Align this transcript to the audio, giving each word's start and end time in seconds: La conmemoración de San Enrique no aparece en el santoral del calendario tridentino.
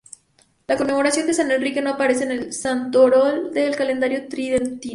La 0.65 0.75
conmemoración 0.77 1.27
de 1.27 1.33
San 1.35 1.51
Enrique 1.51 1.79
no 1.79 1.91
aparece 1.91 2.23
en 2.23 2.31
el 2.31 2.53
santoral 2.53 3.53
del 3.53 3.75
calendario 3.75 4.27
tridentino. 4.27 4.89